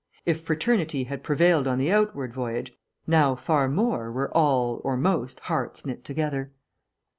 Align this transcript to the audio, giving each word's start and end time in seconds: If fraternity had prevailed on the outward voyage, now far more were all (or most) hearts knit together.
If 0.25 0.41
fraternity 0.41 1.03
had 1.03 1.21
prevailed 1.21 1.67
on 1.67 1.77
the 1.77 1.91
outward 1.91 2.33
voyage, 2.33 2.75
now 3.05 3.35
far 3.35 3.69
more 3.69 4.11
were 4.11 4.35
all 4.35 4.81
(or 4.83 4.97
most) 4.97 5.41
hearts 5.41 5.85
knit 5.85 6.03
together. 6.03 6.51